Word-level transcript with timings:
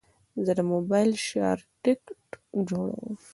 زه 0.45 0.51
د 0.59 0.61
موبایل 0.73 1.11
شارټکټ 1.27 2.23
جوړوم. 2.69 3.13